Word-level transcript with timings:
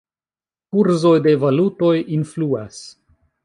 Kurzoj 0.75 1.13
de 1.29 1.35
valutoj 1.45 1.95
influas. 2.19 2.85